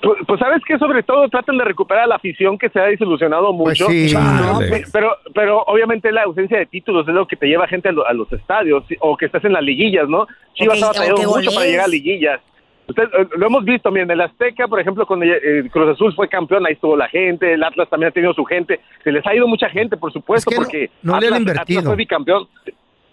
[0.02, 3.48] pues, pues, sabes que sobre todo tratan de recuperar la afición que se ha desilusionado
[3.58, 3.92] Pues mucho.
[3.92, 4.10] sí.
[4.12, 4.86] Chale.
[4.94, 8.08] Pero, pero obviamente la ausencia de títulos es lo que te lleva gente a, lo-
[8.08, 10.26] a los estadios sí, o que estás en las liguillas, ¿no?
[10.54, 12.40] Chivas Ok, ha batallado mucho para llegar a liguillas.
[12.88, 16.28] Usted, eh, lo hemos visto, miren, el Azteca, por ejemplo, cuando eh, Cruz Azul fue
[16.30, 19.34] campeón, ahí estuvo la gente, el Atlas también ha tenido su gente, se les ha
[19.36, 21.80] ido mucha gente, por supuesto, Es que no- porque no le han Atlas- invertido.
[21.80, 22.48] Atlas fue bicampeón.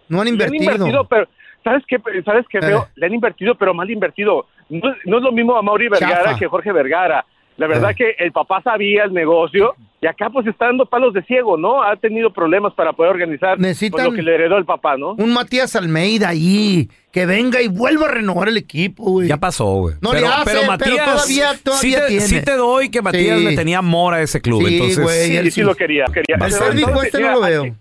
[0.08, 0.62] No han Le han invertido.
[0.74, 1.26] invertido, pero
[1.64, 1.96] ¿sabes qué?
[2.24, 2.78] ¿Sabes qué Eh.
[2.96, 4.46] Le han invertido, pero mal invertido.
[4.68, 6.38] No, es- no es lo mismo a Mauri Vergara Chafa.
[6.38, 7.24] que Jorge Vergara.
[7.56, 7.94] La verdad Eh.
[7.96, 11.82] que el papá sabía el negocio y acá pues está dando palos de ciego, ¿no?
[11.82, 15.12] Ha tenido problemas para poder organizar pues, Necesitan- lo que le heredó el papá, ¿no?
[15.12, 19.28] Un Matías Almeida ahí, que venga y vuelva a renovar el equipo, güey.
[19.28, 19.94] Ya pasó, güey.
[20.00, 22.26] No pero, le hace, pero pero Matías, todavía- todavía sí, te, tiene.
[22.26, 23.44] sí te doy que Matías Sí.
[23.44, 24.66] le tenía amor a ese club.
[24.66, 25.26] Sí, entonces, güey.
[25.28, 25.60] Sí, él sí, sí.
[25.62, 26.04] lo quería.
[26.06, 26.36] quería.
[26.36, 27.76] El entonces, este no mira, lo veo.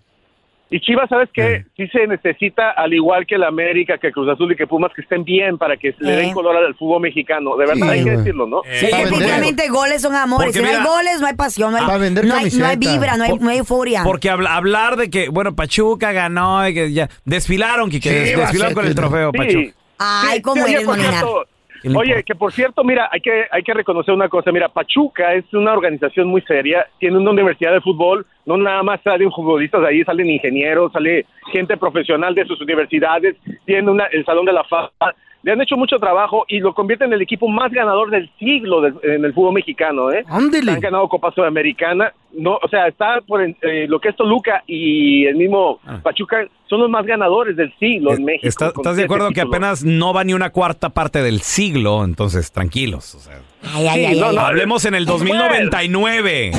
[0.72, 1.54] Y Chivas, ¿sabes qué?
[1.56, 1.64] Eh.
[1.76, 5.02] Sí se necesita, al igual que el América, que Cruz Azul y que Pumas, que
[5.02, 6.32] estén bien para que le den Eh.
[6.32, 7.56] color al fútbol mexicano.
[7.58, 8.62] De verdad Sí, hay que decirlo, ¿no?
[8.64, 9.04] Sí, vender.
[9.04, 10.46] definitivamente goles son amores.
[10.46, 12.66] Porque si no hay goles, no hay pasión, no hay, Para vender no hay, no
[12.66, 14.02] hay vibra, no hay, no hay euforia.
[14.02, 18.84] Porque habla- hablar de que, bueno, Pachuca ganó y que ya desfilaron, a desfilaron con
[18.86, 19.38] el que- trofeo, Sí.
[19.38, 19.72] Pachuca.
[19.98, 20.86] Ay, Sí, cómo sí, eres,
[21.88, 21.94] Molinar.
[21.94, 24.52] cierto, ¿Qué le Oye, que por cierto, mira, hay que, hay que reconocer una cosa.
[24.52, 29.00] Mira, Pachuca es una organización muy seria, tiene una universidad de fútbol, no nada más
[29.02, 34.24] salen futbolistas de ahí, salen ingenieros, sale gente profesional de sus universidades, tiene una, el
[34.24, 34.90] Salón de la Fama.
[35.44, 38.80] Le han hecho mucho trabajo y lo convierte en el equipo más ganador del siglo
[38.80, 40.24] del- en el fútbol mexicano, ¿eh?
[40.74, 44.62] Han ganado Copa Sudamericana, no, o sea, está por en- eh, lo que es Toluca
[44.68, 45.98] y el mismo Ah.
[46.02, 48.46] Pachuca son los más ganadores del siglo en México.
[48.46, 52.04] ¿Estás, de acuerdo que apenas no va ni una cuarta parte del siglo?
[52.04, 53.14] Entonces, tranquilos.
[53.16, 53.40] o sea.
[53.74, 54.36] Ay, ay, ay, ay.
[54.38, 56.52] Hablemos en el 2099.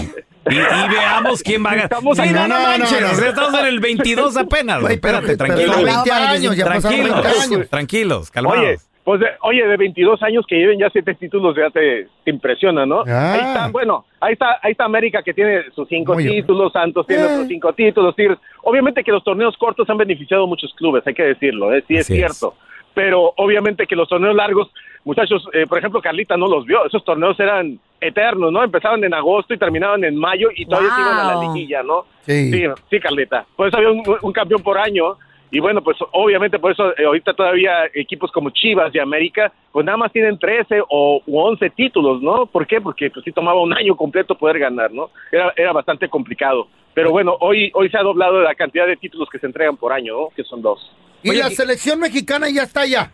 [0.49, 1.85] Y, y veamos quién va a ganar.
[1.85, 3.11] Estamos Sí, en- no, no, no, no, manches, no.
[3.11, 4.83] o sea, estamos en el 22 apenas.
[4.89, 5.47] Espérate, son
[5.85, 7.69] 20 años, ya tranquilos, 20 años.
[7.69, 8.59] tranquilos, calmados.
[8.59, 12.31] Oye, pues de, oye, de 22 años que lleven ya siete títulos ya te, te
[12.31, 13.03] impresiona, ¿no?
[13.07, 13.33] Ah.
[13.33, 17.23] Ahí está, bueno, ahí está, ahí está América que tiene sus cinco títulos, Santos tiene
[17.25, 17.35] Eh.
[17.37, 18.37] sus cinco títulos, Tigres.
[18.63, 21.83] Obviamente que los torneos cortos han beneficiado a muchos clubes, hay que decirlo, ¿eh?
[21.87, 22.17] sí Así es.
[22.17, 22.55] cierto.
[22.93, 24.69] Pero obviamente que los torneos largos,
[25.05, 28.63] muchachos, eh, por ejemplo, Carlita no los vio, esos torneos eran eternos, ¿no?
[28.63, 31.53] Empezaban en agosto y terminaban en mayo y todavía se iban a la Wow.
[31.53, 32.05] liguilla, ¿no?
[32.21, 32.51] Sí.
[32.51, 33.45] Sí, sí, Carlita.
[33.55, 35.17] Por eso había un, un campeón por año.
[35.51, 39.85] Y bueno, pues obviamente por eso eh, ahorita todavía equipos como Chivas y América, pues
[39.85, 42.47] nada más tienen 13 o u 11 títulos, ¿no?
[42.47, 42.81] ¿Por qué?
[42.81, 45.11] Porque pues sí tomaba un año completo poder ganar, ¿no?
[45.31, 46.67] Era, era bastante complicado.
[46.95, 49.93] Pero bueno, hoy, hoy se ha doblado la cantidad de títulos que se entregan por
[49.93, 50.27] año, ¿no?
[50.35, 50.91] Que son dos.
[51.21, 53.11] Y la selección mexicana ya está allá.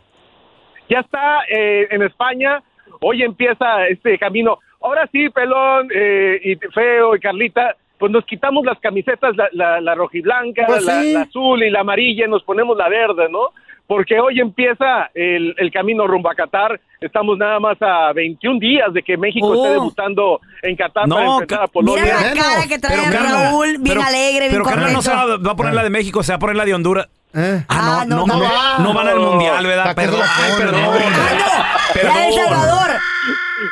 [0.90, 2.62] Ya está eh, en España,
[3.02, 4.60] hoy empieza este camino.
[4.82, 9.82] Ahora sí, Pelón eh, y Feo y Carlita, pues nos quitamos las camisetas, la, la,
[9.82, 11.14] la rojiblanca, Pues la, sí.
[11.14, 13.50] la azul y la amarilla, y nos ponemos la verde, ¿no?
[13.88, 16.80] Porque hoy empieza el, el camino rumbo a Qatar.
[17.02, 19.72] Estamos nada más a 21 días de que México esté Oh.
[19.72, 22.04] debutando en Qatar No, para enfrentar a Polonia.
[22.04, 25.02] Mira la Bueno, cara que trae Pero, Raúl, bien pero- alegre, bien Pero Carla no
[25.02, 27.08] se va, a poner la de México, se va a poner la de Honduras.
[27.34, 27.64] ¿Eh?
[27.70, 28.78] Ah, Ah, no, no, no, no no, va.
[28.80, 29.32] no van al No.
[29.32, 29.84] mundial, ¿verdad?
[29.84, 30.82] ¿Para qué se Perdón, ay, perdón.
[30.82, 30.92] No.
[30.92, 32.34] Ah, no, la de El Perdón.
[32.50, 32.90] Salvador.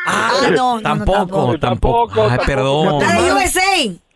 [0.05, 1.57] Ah, no, no, no, tampoco, tampoco.
[1.59, 2.27] tampoco.
[2.29, 2.99] Ay, perdón.
[2.99, 4.06] La de USA.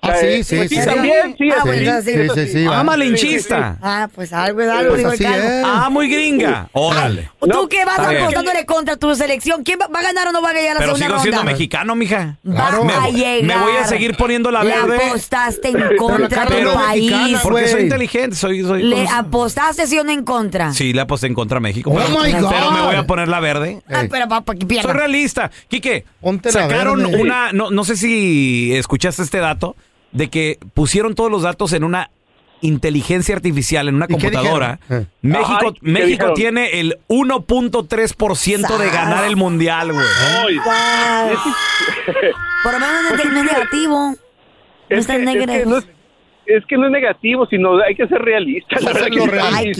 [0.00, 0.76] Ah, sí, sí, Pues sí.
[0.76, 2.28] sí, también, sí, Ah, sí, Sí, sí.
[2.28, 3.78] sí, sí, sí, Ah, malinchista.
[3.82, 5.20] Ah, pues algo es algo, Pues.
[5.64, 6.68] Ah, muy gringa.
[6.72, 7.30] Órale.
[7.40, 9.64] ¿Tú qué vas apostándole contra tu selección?
[9.64, 11.38] ¿Quién va, va a ganar o no va a ganar la Pero segunda sigo siendo
[11.38, 11.52] ronda?
[11.52, 12.36] mexicano, mija.
[12.48, 13.42] Va a Me- llegar.
[13.58, 14.98] me voy a seguir poniendo la verde.
[14.98, 17.10] Le apostaste en contra del país.
[17.10, 18.62] mexicana, Porque soy inteligente, soy...
[18.62, 20.72] soy Le apostaste sí o no en contra.
[20.74, 21.90] Sí, le aposté en contra a México.
[21.90, 22.50] Oh pero, my God.
[22.50, 23.82] pero me voy a poner la verde.
[23.90, 24.84] Ah, pero para que pierda.
[24.90, 25.50] Soy realista.
[25.68, 26.04] Quique,
[26.50, 27.52] sacaron una...
[27.52, 29.74] No, no sé si escuchaste este dato,
[30.12, 32.10] de que pusieron todos los datos en una
[32.60, 34.78] inteligencia artificial, en una ¿Y qué computadora.
[34.90, 35.06] Eh.
[35.22, 40.06] México, Ay, ¿qué México tiene el 1.3% de ganar el mundial, güey.
[42.62, 44.10] Por lo menos no es, negativo.
[44.10, 44.16] No
[44.88, 45.70] es, está que, en es, que negativo.
[45.70, 45.88] no es,
[46.46, 48.82] es que no es negativo, sino hay que ser realistas.
[48.82, 49.20] La verdad que.
[49.40, 49.72] Ay.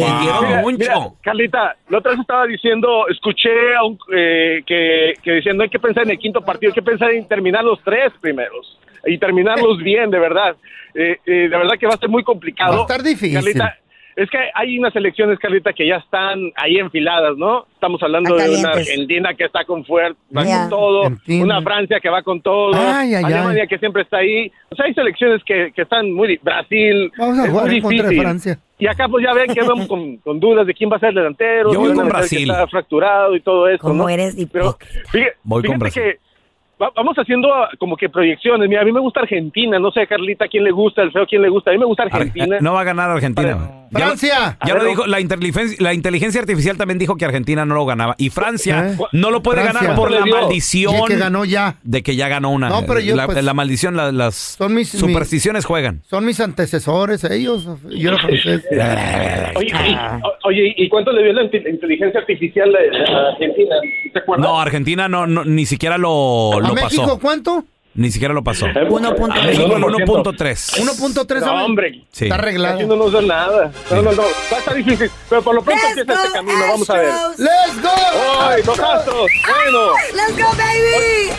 [0.00, 0.42] Wow.
[0.42, 0.78] Mira, mucho.
[0.78, 5.62] mira, Carlita, la otra vez estaba diciendo, escuché a un, eh, que, que decían, no
[5.62, 8.76] hay que pensar en el quinto partido, hay que pensar en terminar los tres primeros
[9.06, 10.56] y terminarlos bien, de verdad.
[10.94, 12.72] Eh, eh, de verdad que va a ser muy complicado.
[12.72, 13.34] Va a estar difícil.
[13.34, 13.76] Carlita,
[14.16, 17.66] es que hay unas elecciones, Carlita, que ya están ahí enfiladas, ¿no?
[17.74, 18.90] Estamos hablando Están de una calientes.
[18.94, 21.44] Argentina que está con fuerza, va con todo, Argentina.
[21.44, 23.68] una Francia que va con todo, Ay, ay, Alemania ay.
[23.68, 24.50] que siempre está ahí.
[24.70, 26.38] O sea, hay selecciones que, que están muy...
[26.42, 28.22] Brasil, Vamos a es jugar muy contra de difícil.
[28.22, 28.58] Francia.
[28.78, 31.10] Y acá pues ya ven que vamos con, con dudas de quién va a ser
[31.10, 31.72] el delantero.
[31.74, 32.50] Yo voy con a meter que Brasil.
[32.50, 34.08] Está fracturado y todo eso, ¿Cómo ¿no?
[34.08, 34.76] eres Pero
[35.10, 36.02] fíjate, Voy con fíjate Brasil.
[36.02, 36.25] que
[36.80, 38.68] va- vamos haciendo ah, como que proyecciones.
[38.68, 39.78] Mira, a mí me gusta Argentina.
[39.78, 41.70] No sé, Carlita, quién le gusta, el feo, quién le gusta.
[41.70, 42.56] A mí me gusta Argentina.
[42.56, 43.58] Ar- No va a ganar Argentina.
[43.92, 44.58] Francia.
[44.66, 48.14] Ya lo dijo, la inteligencia, la inteligencia artificial también dijo que Argentina no lo ganaba.
[48.18, 48.96] Y Francia ¿Eh?
[49.12, 49.80] no lo puede Francia.
[49.82, 51.76] ganar por la maldición que ganó ya.
[51.82, 52.68] de que ya ganó una.
[52.68, 56.02] No, pero yo, la, pues, la maldición, la- las Son mis- supersticiones juegan.
[56.08, 57.66] Son mis antecesores, ellos.
[57.90, 58.62] Yo era francés.
[59.56, 63.76] Oye, y, o- oye, ¿y cuánto le dio la inte- inteligencia artificial a Argentina?
[64.12, 64.46] ¿Te acuerdas?
[64.46, 67.18] No, Argentina no, no- ni siquiera lo, ¿A lo México pasó.
[67.18, 67.64] cuánto?
[67.96, 68.66] Ni siquiera lo pasó.
[68.90, 70.04] Uno punto A México el 1%.
[70.06, 70.84] 1.3.
[71.26, 72.04] 1.3 No, hombre.
[72.12, 72.24] Sí.
[72.26, 72.86] Está arreglado.
[72.86, 73.72] No nos da nada.
[73.90, 74.22] No, no, no.
[74.22, 75.10] Va a estar difícil.
[75.28, 76.60] Pero por lo pronto Let's empieza este go, camino.
[76.68, 77.08] Vamos a ver.
[77.08, 77.38] Astros.
[77.38, 78.40] ¡Let's go!
[78.40, 79.30] ¡Ay, los astros!
[79.46, 79.92] Bueno.
[80.14, 81.32] ¡Let's go, baby!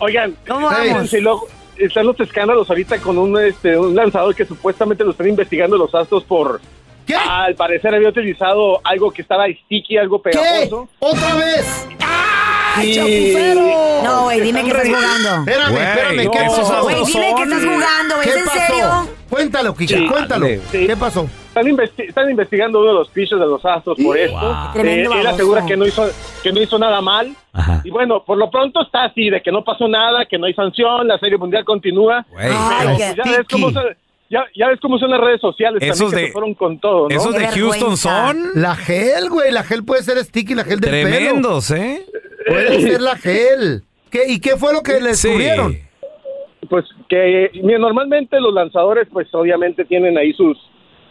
[0.00, 1.12] Oigan, ¿Cómo vamos?
[1.12, 5.28] y luego están los escándalos ahorita con un, este, un lanzador que supuestamente lo están
[5.28, 6.60] investigando los astros por...
[7.06, 7.14] ¿Qué?
[7.14, 10.30] Al parecer había utilizado algo que estaba sticky, algo ¿Qué?
[10.30, 10.88] pegajoso.
[10.98, 11.86] ¿Otra vez?
[12.84, 14.02] Y- ¡Chapucero!
[14.04, 15.50] No, güey, dime que estás jugando.
[15.50, 16.16] Espérame, espérame.
[16.16, 16.30] ¿Qué no.
[16.56, 16.82] pasó?
[16.82, 18.24] Güey, dime que estás jugando, güey.
[18.26, 18.58] ¿Qué ¿Es en pasó?
[18.66, 19.08] serio?
[19.28, 20.06] Cuéntalo, Kika, Sí.
[20.06, 20.46] cuéntalo.
[20.46, 20.86] Sí.
[20.86, 21.28] ¿Qué pasó?
[21.48, 24.14] Están, investi- están investigando uno de los pitchers de los astros por Wow.
[24.14, 24.70] esto.
[24.72, 26.08] Tremendo Eh, él asegura que no hizo
[26.42, 27.34] que no hizo nada mal.
[27.52, 27.82] Ajá.
[27.84, 30.54] Y bueno, por lo pronto está así, de que no pasó nada, que no hay
[30.54, 32.24] sanción, la Serie Mundial continúa.
[32.38, 32.52] Ay,
[32.96, 33.80] pues ya ves cómo se,
[34.30, 36.78] ya, ya ves cómo son las redes sociales Esos también que de- se fueron con
[36.78, 37.14] todo, ¿no?
[37.16, 39.50] esos de Houston son La gel, güey.
[39.50, 41.08] La gel puede ser sticky, la gel del pelo.
[41.08, 42.06] tremendos, ¿eh?
[42.48, 43.82] Puede ser la gel.
[44.10, 45.28] ¿Qué, ¿Y qué fue lo que le Sí.
[45.28, 45.76] descubrieron?
[46.68, 50.56] Pues que mira, normalmente los lanzadores pues obviamente tienen ahí sus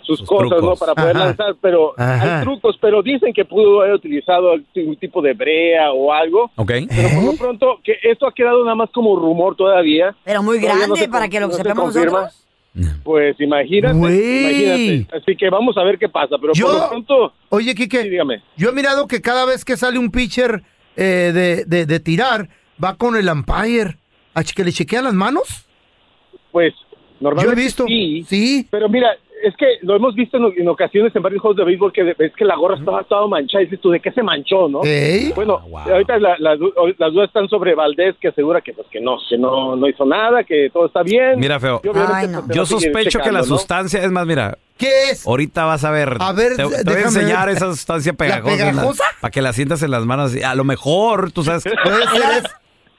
[0.03, 0.63] sus, cosas, trucos.
[0.63, 0.75] ¿no?
[0.77, 1.25] Para poder Ajá.
[1.25, 2.37] lanzar, pero Ajá.
[2.39, 6.49] hay trucos, pero dicen que pudo haber utilizado un tipo de brea o algo.
[6.55, 6.71] Ok.
[6.87, 10.15] Pero por lo pronto, que esto ha quedado nada más como rumor todavía.
[10.23, 12.21] Pero muy no grande se para que lo no se sepamos confirma.
[12.21, 12.43] nosotros.
[13.03, 15.07] Pues imagínate, imagínate.
[15.17, 18.09] Así que vamos a ver qué pasa, pero Yo- por lo pronto, Oye, Quique, sí,
[18.09, 18.41] dígame.
[18.55, 20.61] yo he mirado que cada vez que sale un pitcher
[20.97, 22.49] eh, de, de- de tirar,
[22.83, 23.95] va con el umpire.
[24.33, 25.65] ¿A que le chequean las manos?
[26.51, 26.73] Pues
[27.19, 27.85] normalmente Yo he visto.
[27.87, 28.67] sí, Sí.
[28.69, 29.09] pero mira,
[29.43, 32.33] es que lo hemos visto en, en ocasiones en varios juegos de béisbol que es
[32.35, 34.81] que la gorra estaba toda manchada y dices tú, ¿de qué se manchó, no?
[35.35, 35.93] Bueno, Ah, wow.
[35.93, 39.37] ahorita la- la las dudas están sobre Valdés, que asegura que pues que no, que
[39.37, 41.39] no, no hizo nada, que todo está bien.
[41.39, 41.81] Mira, feo.
[42.11, 42.43] Ay, no.
[42.45, 45.25] pues, Yo sospecho que la sustancia, es más, mira, ¿Qué es?
[45.25, 46.17] ahorita vas a ver.
[46.19, 47.57] A ver, te, te voy a déjame enseñar ver.
[47.57, 48.55] esa sustancia pegajosa.
[48.71, 49.03] pegajosa?
[49.21, 50.33] Para que la sientas en las manos.
[50.43, 51.63] A lo mejor, tú sabes.
[51.83, 52.43] Puede ser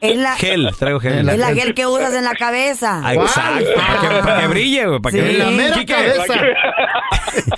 [0.01, 1.29] es- la, Gel, traigo gel.
[1.29, 3.01] es la gel que usas en la cabeza.
[3.05, 5.39] Ah, Exacto, para que, para que brille, güey, para que brille.
[5.39, 6.35] la mera Quique, cabeza.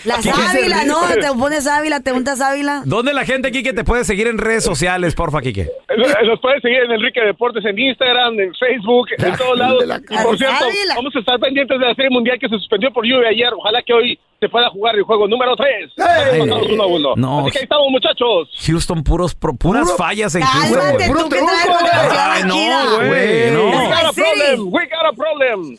[0.05, 0.87] La ¿Qué dice sábila, Enrique?
[0.87, 1.09] ¿no?
[1.33, 2.83] Te pones sábila, te untas sábila.
[2.85, 5.63] ¿Dónde la gente, Quique, te puede seguir en redes sociales, porfa, Quique?
[5.63, 9.85] Eh, Nos pueden seguir en Enrique Deportes en Instagram, en Facebook, en todos lados.
[9.85, 10.95] Y por cierto, Ávila.
[10.97, 13.49] vamos a estar pendientes de la serie mundial que se suspendió por lluvia ayer.
[13.57, 15.93] Ojalá que hoy se pueda jugar el juego número 3.
[16.33, 16.41] ¡Ey!
[16.41, 17.15] uno a uno.
[17.17, 17.41] No.
[17.41, 18.49] Así que ahí estamos, muchachos.
[18.67, 20.79] Houston, puros, pro- puras Puro- fallas en Houston.
[20.81, 21.91] Cálmate, Puro truco, güey.
[22.19, 23.67] Ay, no, güey, no.
[23.71, 24.73] We got a Las problem.
[24.73, 25.79] We got a problem.